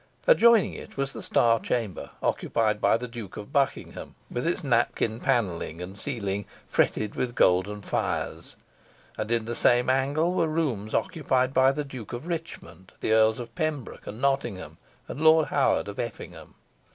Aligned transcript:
Adjoining 0.25 0.73
it 0.73 0.97
was 0.97 1.13
the 1.13 1.21
Star 1.21 1.59
Chamber, 1.59 2.09
occupied 2.23 2.81
by 2.81 2.97
the 2.97 3.07
Duke 3.07 3.37
of 3.37 3.53
Buckingham, 3.53 4.15
with 4.31 4.47
its 4.47 4.63
napkin 4.63 5.19
panelling, 5.19 5.79
and 5.79 5.95
ceiling 5.95 6.45
"fretted 6.67 7.13
with 7.13 7.35
golden 7.35 7.83
fires;" 7.83 8.55
and 9.15 9.29
in 9.29 9.45
the 9.45 9.53
same 9.53 9.91
angle 9.91 10.33
were 10.33 10.47
rooms 10.47 10.95
occupied 10.95 11.53
by 11.53 11.71
the 11.71 11.83
Duke 11.83 12.13
of 12.13 12.25
Richmond, 12.25 12.93
the 12.99 13.11
Earls 13.13 13.37
of 13.39 13.53
Pembroke 13.53 14.07
and 14.07 14.19
Nottingham, 14.19 14.79
and 15.07 15.21
Lord 15.21 15.49
Howard 15.49 15.87
of 15.87 15.99
Effingham. 15.99 16.55